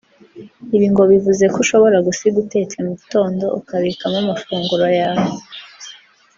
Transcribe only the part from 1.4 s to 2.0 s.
ko ushobora